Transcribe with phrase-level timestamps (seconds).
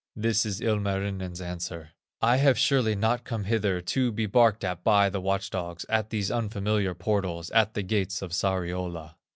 [0.15, 1.91] This is Ilmarinen's answer:
[2.23, 6.09] "I have surely not come hither To be barked at by the watch dogs, At
[6.09, 9.13] these unfamiliar portals, At the gates of Sariola."